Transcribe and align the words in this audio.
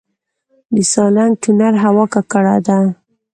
د 0.75 0.77
سالنګ 0.91 1.33
تونل 1.41 1.75
هوا 1.83 2.05
ککړه 2.13 2.55
ده 2.67 2.79